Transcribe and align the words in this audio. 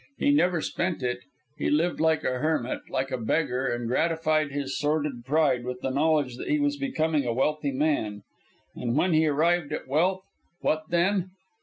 He 0.17 0.31
never 0.31 0.61
spent 0.61 1.03
it, 1.03 1.19
he 1.59 1.69
lived 1.69 1.99
like 1.99 2.23
a 2.23 2.39
hermit, 2.39 2.79
like 2.89 3.11
a 3.11 3.19
beggar, 3.19 3.67
and 3.67 3.87
gratified 3.87 4.49
his 4.51 4.75
sordid 4.75 5.23
pride 5.25 5.63
with 5.63 5.81
the 5.81 5.91
knowledge 5.91 6.37
that 6.37 6.49
he 6.49 6.59
was 6.59 6.75
becoming 6.75 7.23
a 7.27 7.33
wealthy 7.33 7.71
man. 7.71 8.23
And 8.75 8.95
when 8.97 9.13
he 9.13 9.27
arrived 9.27 9.71
at 9.71 9.87
wealth? 9.87 10.23
What 10.61 10.85
then! 10.89 11.29